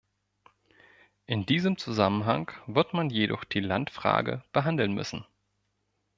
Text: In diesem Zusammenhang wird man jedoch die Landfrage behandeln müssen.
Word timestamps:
In 1.27 1.45
diesem 1.45 1.77
Zusammenhang 1.77 2.51
wird 2.65 2.95
man 2.95 3.11
jedoch 3.11 3.43
die 3.43 3.59
Landfrage 3.59 4.43
behandeln 4.51 4.93
müssen. 4.95 5.27